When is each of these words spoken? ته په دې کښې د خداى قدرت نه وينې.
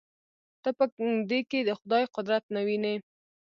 ته 0.61 0.69
په 0.77 0.85
دې 1.29 1.39
کښې 1.49 1.59
د 1.65 1.69
خداى 1.79 2.03
قدرت 2.15 2.43
نه 2.55 2.61
وينې. 2.67 2.95